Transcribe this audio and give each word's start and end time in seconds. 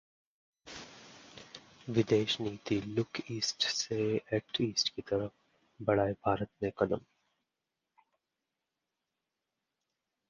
विदेश 1.87 2.37
नीति: 2.41 2.79
'look 2.81 3.21
east' 3.31 3.67
से 3.67 3.99
'एक्ट 4.33 4.61
ईस्ट' 4.61 4.89
की 4.95 5.01
तरफ 5.01 5.31
बढ़ाए 5.79 6.13
भारत 6.25 6.49
ने 6.63 6.71
कदम 6.79 7.01